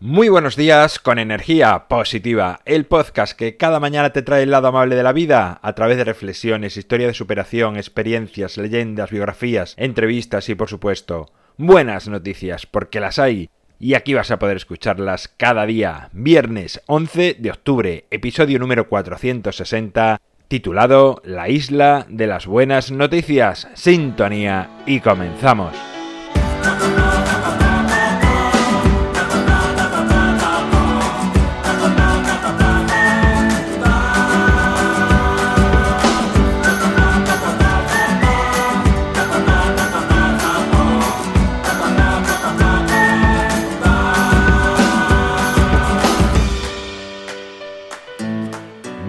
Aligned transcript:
Muy 0.00 0.28
buenos 0.28 0.54
días 0.54 1.00
con 1.00 1.18
energía 1.18 1.88
positiva, 1.88 2.60
el 2.64 2.86
podcast 2.86 3.36
que 3.36 3.56
cada 3.56 3.80
mañana 3.80 4.10
te 4.10 4.22
trae 4.22 4.44
el 4.44 4.52
lado 4.52 4.68
amable 4.68 4.94
de 4.94 5.02
la 5.02 5.12
vida 5.12 5.58
a 5.60 5.72
través 5.72 5.96
de 5.96 6.04
reflexiones, 6.04 6.76
historia 6.76 7.08
de 7.08 7.14
superación, 7.14 7.76
experiencias, 7.76 8.58
leyendas, 8.58 9.10
biografías, 9.10 9.74
entrevistas 9.76 10.48
y 10.50 10.54
por 10.54 10.68
supuesto 10.68 11.32
buenas 11.56 12.06
noticias, 12.06 12.64
porque 12.64 13.00
las 13.00 13.18
hay 13.18 13.50
y 13.80 13.94
aquí 13.94 14.14
vas 14.14 14.30
a 14.30 14.38
poder 14.38 14.56
escucharlas 14.56 15.26
cada 15.36 15.66
día. 15.66 16.10
Viernes 16.12 16.80
11 16.86 17.34
de 17.36 17.50
octubre, 17.50 18.04
episodio 18.12 18.60
número 18.60 18.88
460, 18.88 20.20
titulado 20.46 21.20
La 21.24 21.48
isla 21.48 22.06
de 22.08 22.28
las 22.28 22.46
buenas 22.46 22.92
noticias. 22.92 23.66
Sintonía 23.74 24.70
y 24.86 25.00
comenzamos. 25.00 25.87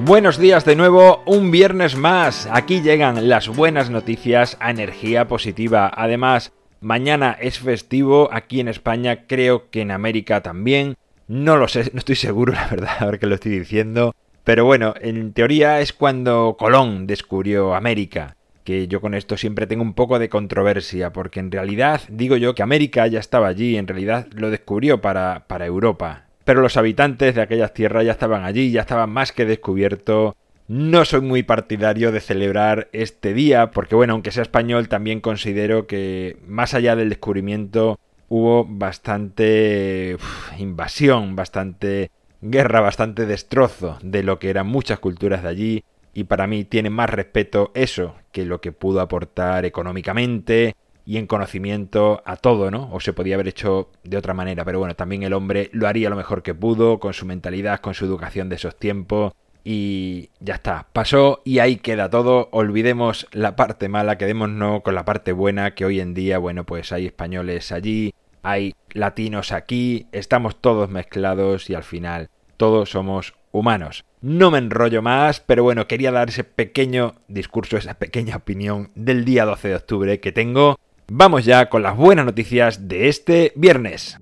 Buenos 0.10 0.40
días 0.40 0.66
de 0.66 0.76
nuevo, 0.76 1.22
un 1.28 1.52
viernes 1.52 1.96
más. 1.96 2.50
Aquí 2.52 2.82
llegan 2.82 3.30
las 3.30 3.48
buenas 3.48 3.92
noticias 3.92 4.58
a 4.60 4.72
energía 4.72 5.28
positiva. 5.28 5.92
Además, 5.96 6.52
mañana 6.82 7.38
es 7.40 7.60
festivo 7.60 8.28
aquí 8.32 8.60
en 8.60 8.70
España, 8.70 9.28
creo 9.28 9.70
que 9.70 9.82
en 9.82 9.92
América 9.92 10.42
también. 10.42 10.96
No 11.28 11.58
lo 11.58 11.68
sé, 11.68 11.92
no 11.94 12.00
estoy 12.00 12.16
seguro, 12.16 12.54
la 12.54 12.66
verdad, 12.66 12.90
ahora 13.02 13.20
que 13.20 13.28
lo 13.28 13.36
estoy 13.36 13.52
diciendo. 13.52 14.16
Pero 14.44 14.66
bueno, 14.66 14.96
en 15.00 15.32
teoría 15.34 15.80
es 15.80 15.94
cuando 15.94 16.56
Colón 16.58 17.06
descubrió 17.06 17.76
América. 17.76 18.36
Que 18.64 18.88
yo 18.88 19.02
con 19.02 19.14
esto 19.14 19.38
siempre 19.38 19.68
tengo 19.68 19.84
un 19.84 19.94
poco 19.94 20.18
de 20.18 20.28
controversia, 20.28 21.14
porque 21.14 21.40
en 21.40 21.52
realidad 21.52 22.02
digo 22.10 22.36
yo 22.36 22.56
que 22.56 22.64
América 22.64 23.06
ya 23.06 23.20
estaba 23.20 23.48
allí, 23.48 23.78
en 23.78 23.86
realidad 23.86 24.26
lo 24.32 24.50
descubrió 24.50 25.02
para, 25.02 25.46
para 25.46 25.68
Europa 25.68 26.29
pero 26.50 26.62
los 26.62 26.78
habitantes 26.78 27.36
de 27.36 27.44
aquellas 27.44 27.76
tierras 27.76 28.04
ya 28.04 28.14
estaban 28.14 28.44
allí, 28.44 28.72
ya 28.72 28.82
estaban 28.82 29.12
más 29.12 29.32
que 29.32 29.46
descubiertos. 29.46 30.34
No 30.68 31.06
soy 31.06 31.22
muy 31.22 31.44
partidario 31.44 32.12
de 32.12 32.22
celebrar 32.22 32.90
este 32.92 33.36
día, 33.36 33.70
porque 33.70 33.94
bueno, 33.94 34.14
aunque 34.14 34.32
sea 34.32 34.42
español, 34.42 34.90
también 34.90 35.22
considero 35.22 35.86
que 35.86 36.38
más 36.48 36.74
allá 36.74 36.96
del 36.96 37.10
descubrimiento 37.10 38.00
hubo 38.30 38.66
bastante 38.66 40.18
invasión, 40.58 41.36
bastante 41.36 42.10
guerra, 42.42 42.82
bastante 42.82 43.28
destrozo 43.28 44.00
de 44.02 44.24
lo 44.24 44.40
que 44.40 44.50
eran 44.50 44.66
muchas 44.66 44.98
culturas 44.98 45.44
de 45.44 45.50
allí, 45.50 45.84
y 46.16 46.24
para 46.24 46.48
mí 46.48 46.66
tiene 46.66 46.90
más 46.90 47.12
respeto 47.12 47.70
eso 47.76 48.16
que 48.32 48.44
lo 48.44 48.60
que 48.60 48.72
pudo 48.72 49.02
aportar 49.02 49.66
económicamente, 49.66 50.76
y 51.10 51.18
en 51.18 51.26
conocimiento 51.26 52.22
a 52.24 52.38
todo, 52.38 52.70
¿no? 52.70 52.88
O 52.94 53.00
se 53.00 53.14
podía 53.14 53.34
haber 53.34 53.48
hecho 53.48 53.90
de 54.04 54.16
otra 54.16 54.36
manera, 54.36 54.64
pero 54.64 54.78
bueno, 54.78 54.96
también 54.96 55.24
el 55.24 55.34
hombre 55.34 55.72
lo 55.74 55.88
haría 55.88 56.08
lo 56.08 56.16
mejor 56.16 56.44
que 56.44 56.54
pudo, 56.54 57.00
con 57.00 57.16
su 57.16 57.26
mentalidad, 57.26 57.80
con 57.80 57.96
su 57.96 58.06
educación 58.06 58.48
de 58.48 58.58
esos 58.58 58.78
tiempos. 58.78 59.34
Y 59.64 60.30
ya 60.40 60.54
está, 60.54 60.86
pasó 60.94 61.42
y 61.44 61.58
ahí 61.58 61.78
queda 61.78 62.12
todo. 62.12 62.50
Olvidemos 62.52 63.26
la 63.32 63.56
parte 63.56 63.90
mala, 63.90 64.20
quedémonos 64.20 64.84
con 64.84 64.94
la 64.94 65.04
parte 65.04 65.32
buena, 65.32 65.74
que 65.74 65.84
hoy 65.84 66.00
en 66.00 66.14
día, 66.14 66.38
bueno, 66.38 66.64
pues 66.64 66.92
hay 66.92 67.08
españoles 67.08 67.72
allí, 67.72 68.14
hay 68.44 68.76
latinos 68.92 69.52
aquí, 69.52 70.06
estamos 70.12 70.62
todos 70.62 70.92
mezclados 70.92 71.72
y 71.72 71.74
al 71.74 71.84
final 71.84 72.30
todos 72.56 72.92
somos 72.92 73.34
humanos. 73.52 74.06
No 74.22 74.52
me 74.52 74.60
enrollo 74.60 75.02
más, 75.02 75.40
pero 75.40 75.64
bueno, 75.64 75.88
quería 75.88 76.12
dar 76.12 76.30
ese 76.30 76.44
pequeño 76.44 77.16
discurso, 77.28 77.78
esa 77.78 77.96
pequeña 77.96 78.36
opinión 78.36 78.92
del 78.94 79.26
día 79.26 79.46
12 79.46 79.70
de 79.70 79.76
octubre 79.76 80.20
que 80.20 80.32
tengo 80.32 80.78
Vamos 81.12 81.44
ya 81.44 81.70
con 81.70 81.82
las 81.82 81.98
buenas 81.98 82.26
noticias 82.26 82.88
de 82.88 83.10
este 83.10 83.52
viernes. 83.56 84.20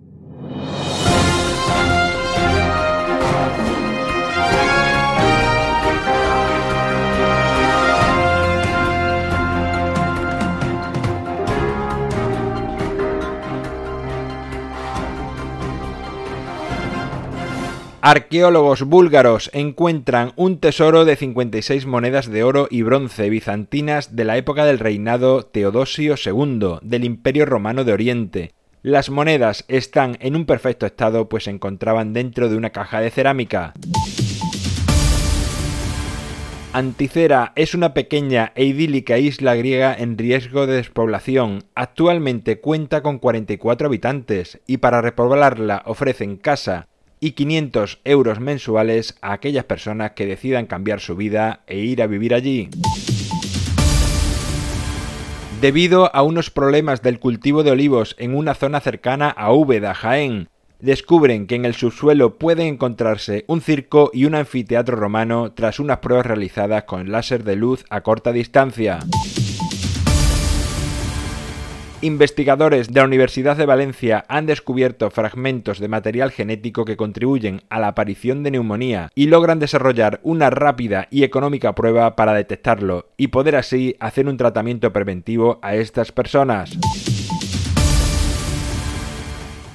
Arqueólogos 18.09 18.83
búlgaros 18.83 19.49
encuentran 19.51 20.31
un 20.37 20.61
tesoro 20.61 21.03
de 21.03 21.17
56 21.17 21.85
monedas 21.87 22.31
de 22.31 22.41
oro 22.41 22.69
y 22.71 22.81
bronce 22.81 23.29
bizantinas 23.29 24.15
de 24.15 24.23
la 24.23 24.37
época 24.37 24.63
del 24.63 24.79
reinado 24.79 25.43
Teodosio 25.43 26.15
II 26.15 26.77
del 26.83 27.03
Imperio 27.03 27.45
Romano 27.45 27.83
de 27.83 27.91
Oriente. 27.91 28.53
Las 28.81 29.09
monedas 29.09 29.65
están 29.67 30.17
en 30.21 30.37
un 30.37 30.45
perfecto 30.45 30.85
estado 30.85 31.27
pues 31.27 31.43
se 31.43 31.49
encontraban 31.49 32.13
dentro 32.13 32.47
de 32.47 32.55
una 32.55 32.69
caja 32.69 33.01
de 33.01 33.11
cerámica. 33.11 33.73
Anticera 36.71 37.51
es 37.57 37.73
una 37.73 37.93
pequeña 37.93 38.53
e 38.55 38.63
idílica 38.63 39.17
isla 39.17 39.53
griega 39.55 39.93
en 39.93 40.17
riesgo 40.17 40.65
de 40.65 40.75
despoblación. 40.75 41.65
Actualmente 41.75 42.61
cuenta 42.61 43.03
con 43.03 43.19
44 43.19 43.87
habitantes 43.87 44.61
y 44.65 44.77
para 44.77 45.01
repoblarla 45.01 45.83
ofrecen 45.85 46.37
casa, 46.37 46.87
y 47.19 47.31
500 47.31 47.99
euros 48.03 48.39
mensuales 48.39 49.17
a 49.21 49.33
aquellas 49.33 49.65
personas 49.65 50.11
que 50.11 50.25
decidan 50.25 50.65
cambiar 50.65 50.99
su 50.99 51.15
vida 51.15 51.61
e 51.67 51.79
ir 51.79 52.01
a 52.01 52.07
vivir 52.07 52.33
allí. 52.33 52.69
Debido 55.61 56.15
a 56.15 56.21
unos 56.21 56.51
problemas 56.51 57.01
del 57.01 57.19
cultivo 57.19 57.63
de 57.63 57.71
olivos 57.71 58.15
en 58.19 58.35
una 58.35 58.53
zona 58.53 58.79
cercana 58.79 59.29
a 59.29 59.51
Úbeda, 59.51 59.95
Jaén, 59.95 60.49
descubren 60.79 61.47
que 61.47 61.55
en 61.55 61.65
el 61.65 61.73
subsuelo 61.73 62.37
puede 62.37 62.67
encontrarse 62.67 63.43
un 63.47 63.61
circo 63.61 64.11
y 64.13 64.25
un 64.25 64.35
anfiteatro 64.35 64.95
romano 64.95 65.53
tras 65.53 65.79
unas 65.79 65.97
pruebas 65.97 66.27
realizadas 66.27 66.83
con 66.83 67.11
láser 67.11 67.43
de 67.43 67.55
luz 67.55 67.85
a 67.89 68.01
corta 68.01 68.31
distancia. 68.31 68.99
Investigadores 72.01 72.93
de 72.93 72.99
la 72.99 73.07
Universidad 73.07 73.57
de 73.57 73.65
Valencia 73.65 74.23
han 74.27 74.45
descubierto 74.45 75.09
fragmentos 75.09 75.79
de 75.79 75.87
material 75.87 76.29
genético 76.29 76.85
que 76.85 76.95
contribuyen 76.95 77.63
a 77.69 77.79
la 77.79 77.87
aparición 77.87 78.43
de 78.43 78.51
neumonía 78.51 79.09
y 79.15 79.25
logran 79.25 79.57
desarrollar 79.57 80.19
una 80.21 80.51
rápida 80.51 81.07
y 81.09 81.23
económica 81.23 81.73
prueba 81.73 82.15
para 82.15 82.33
detectarlo 82.33 83.07
y 83.17 83.29
poder 83.29 83.55
así 83.55 83.95
hacer 83.99 84.27
un 84.27 84.37
tratamiento 84.37 84.93
preventivo 84.93 85.57
a 85.63 85.73
estas 85.73 86.11
personas. 86.11 86.77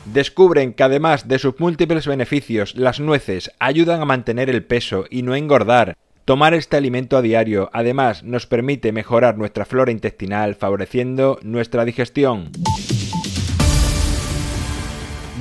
Descubren 0.04 0.74
que 0.74 0.84
además 0.84 1.26
de 1.26 1.40
sus 1.40 1.58
múltiples 1.58 2.06
beneficios, 2.06 2.76
las 2.76 3.00
nueces 3.00 3.50
ayudan 3.58 4.00
a 4.00 4.04
mantener 4.04 4.48
el 4.48 4.62
peso 4.62 5.06
y 5.10 5.22
no 5.22 5.34
engordar, 5.34 5.96
Tomar 6.24 6.54
este 6.54 6.76
alimento 6.76 7.16
a 7.16 7.22
diario 7.22 7.68
además 7.72 8.22
nos 8.22 8.46
permite 8.46 8.92
mejorar 8.92 9.36
nuestra 9.36 9.64
flora 9.64 9.90
intestinal 9.90 10.54
favoreciendo 10.54 11.40
nuestra 11.42 11.84
digestión. 11.84 12.52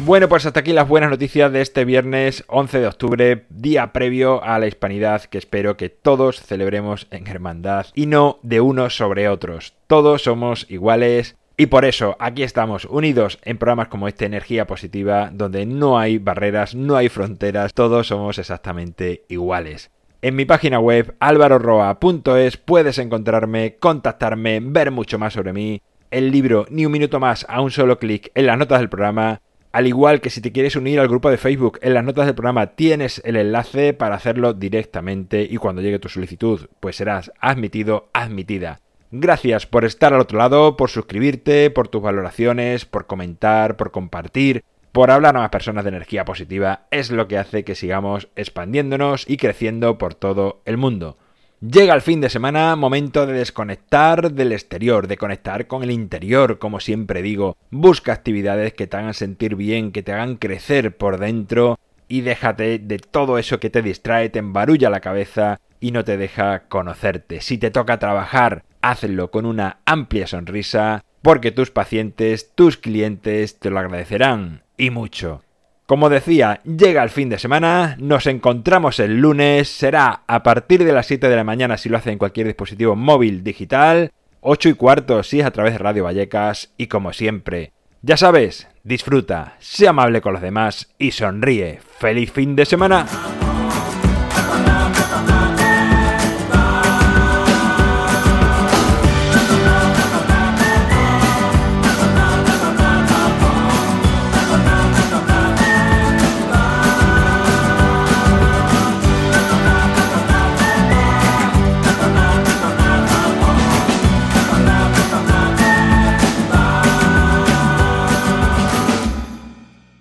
Bueno, 0.03 0.27
pues 0.27 0.47
hasta 0.47 0.61
aquí 0.61 0.73
las 0.73 0.87
buenas 0.87 1.11
noticias 1.11 1.51
de 1.51 1.61
este 1.61 1.85
viernes 1.85 2.43
11 2.47 2.79
de 2.79 2.87
octubre, 2.87 3.45
día 3.49 3.93
previo 3.93 4.43
a 4.43 4.57
la 4.57 4.65
hispanidad 4.65 5.21
que 5.25 5.37
espero 5.37 5.77
que 5.77 5.89
todos 5.89 6.41
celebremos 6.41 7.05
en 7.11 7.27
hermandad 7.27 7.85
y 7.93 8.07
no 8.07 8.39
de 8.41 8.61
unos 8.61 8.95
sobre 8.95 9.29
otros. 9.29 9.75
Todos 9.85 10.23
somos 10.23 10.65
iguales 10.67 11.35
y 11.57 11.67
por 11.67 11.85
eso 11.85 12.15
aquí 12.17 12.41
estamos 12.41 12.85
unidos 12.85 13.37
en 13.43 13.59
programas 13.59 13.89
como 13.89 14.07
este 14.07 14.25
Energía 14.25 14.65
Positiva, 14.65 15.29
donde 15.31 15.67
no 15.67 15.99
hay 15.99 16.17
barreras, 16.17 16.73
no 16.73 16.95
hay 16.95 17.07
fronteras, 17.07 17.75
todos 17.75 18.07
somos 18.07 18.39
exactamente 18.39 19.25
iguales. 19.27 19.91
En 20.23 20.35
mi 20.35 20.45
página 20.45 20.79
web 20.79 21.15
alvaroroa.es 21.19 22.57
puedes 22.57 22.99
encontrarme, 22.99 23.77
contactarme, 23.79 24.59
ver 24.61 24.91
mucho 24.91 25.17
más 25.17 25.33
sobre 25.33 25.51
mí, 25.51 25.81
el 26.11 26.29
libro 26.29 26.67
Ni 26.69 26.85
un 26.85 26.91
minuto 26.91 27.19
más 27.19 27.43
a 27.49 27.59
un 27.59 27.71
solo 27.71 27.97
clic 27.97 28.31
en 28.35 28.45
las 28.45 28.55
notas 28.55 28.81
del 28.81 28.89
programa, 28.89 29.41
al 29.71 29.87
igual 29.87 30.21
que 30.21 30.29
si 30.29 30.39
te 30.39 30.51
quieres 30.51 30.75
unir 30.75 30.99
al 30.99 31.07
grupo 31.07 31.31
de 31.31 31.39
Facebook, 31.39 31.79
en 31.81 31.95
las 31.95 32.03
notas 32.03 32.27
del 32.27 32.35
programa 32.35 32.67
tienes 32.75 33.19
el 33.25 33.35
enlace 33.35 33.95
para 33.95 34.13
hacerlo 34.13 34.53
directamente 34.53 35.41
y 35.41 35.57
cuando 35.57 35.81
llegue 35.81 35.97
tu 35.97 36.07
solicitud, 36.07 36.67
pues 36.79 36.97
serás 36.97 37.31
admitido, 37.39 38.09
admitida. 38.13 38.79
Gracias 39.09 39.65
por 39.65 39.85
estar 39.85 40.13
al 40.13 40.21
otro 40.21 40.37
lado, 40.37 40.77
por 40.77 40.91
suscribirte, 40.91 41.71
por 41.71 41.87
tus 41.87 42.03
valoraciones, 42.03 42.85
por 42.85 43.07
comentar, 43.07 43.75
por 43.75 43.89
compartir 43.89 44.63
por 44.91 45.09
hablar 45.09 45.37
a 45.37 45.39
más 45.39 45.49
personas 45.49 45.83
de 45.83 45.89
energía 45.89 46.25
positiva 46.25 46.87
es 46.91 47.11
lo 47.11 47.27
que 47.27 47.37
hace 47.37 47.63
que 47.63 47.75
sigamos 47.75 48.27
expandiéndonos 48.35 49.29
y 49.29 49.37
creciendo 49.37 49.97
por 49.97 50.15
todo 50.15 50.61
el 50.65 50.77
mundo. 50.77 51.17
Llega 51.61 51.93
el 51.93 52.01
fin 52.01 52.21
de 52.21 52.29
semana, 52.29 52.75
momento 52.75 53.27
de 53.27 53.33
desconectar 53.33 54.31
del 54.33 54.51
exterior, 54.51 55.07
de 55.07 55.17
conectar 55.17 55.67
con 55.67 55.83
el 55.83 55.91
interior, 55.91 56.57
como 56.57 56.79
siempre 56.79 57.21
digo. 57.21 57.55
Busca 57.69 58.13
actividades 58.13 58.73
que 58.73 58.87
te 58.87 58.97
hagan 58.97 59.13
sentir 59.13 59.55
bien, 59.55 59.91
que 59.91 60.01
te 60.01 60.11
hagan 60.11 60.37
crecer 60.37 60.97
por 60.97 61.19
dentro 61.19 61.79
y 62.07 62.21
déjate 62.21 62.79
de 62.79 62.97
todo 62.97 63.37
eso 63.37 63.59
que 63.59 63.69
te 63.69 63.83
distrae, 63.83 64.29
te 64.29 64.39
embarulla 64.39 64.89
la 64.89 65.01
cabeza 65.01 65.61
y 65.79 65.91
no 65.91 66.03
te 66.03 66.17
deja 66.17 66.67
conocerte. 66.67 67.41
Si 67.41 67.57
te 67.57 67.71
toca 67.71 67.99
trabajar, 67.99 68.63
hazlo 68.81 69.29
con 69.31 69.45
una 69.45 69.77
amplia 69.85 70.27
sonrisa, 70.27 71.05
porque 71.21 71.51
tus 71.51 71.69
pacientes, 71.69 72.51
tus 72.55 72.77
clientes 72.77 73.59
te 73.59 73.69
lo 73.69 73.79
agradecerán 73.79 74.63
y 74.81 74.89
mucho. 74.89 75.43
Como 75.85 76.09
decía, 76.09 76.59
llega 76.63 77.03
el 77.03 77.11
fin 77.11 77.29
de 77.29 77.37
semana, 77.37 77.95
nos 77.99 78.25
encontramos 78.25 78.99
el 78.99 79.21
lunes, 79.21 79.69
será 79.69 80.23
a 80.25 80.41
partir 80.41 80.83
de 80.83 80.91
las 80.91 81.05
7 81.05 81.29
de 81.29 81.35
la 81.35 81.43
mañana 81.43 81.77
si 81.77 81.87
lo 81.87 81.97
hace 81.97 82.11
en 82.11 82.17
cualquier 82.17 82.47
dispositivo 82.47 82.95
móvil 82.95 83.43
digital, 83.43 84.11
8 84.39 84.69
y 84.69 84.73
cuarto 84.73 85.21
si 85.21 85.39
es 85.39 85.45
a 85.45 85.51
través 85.51 85.73
de 85.73 85.77
Radio 85.77 86.05
Vallecas 86.05 86.73
y 86.77 86.87
como 86.87 87.13
siempre, 87.13 87.73
ya 88.01 88.17
sabes, 88.17 88.69
disfruta, 88.83 89.55
sea 89.59 89.91
amable 89.91 90.21
con 90.21 90.33
los 90.33 90.41
demás 90.41 90.91
y 90.97 91.11
sonríe. 91.11 91.79
¡Feliz 91.99 92.31
fin 92.31 92.55
de 92.55 92.65
semana! 92.65 93.05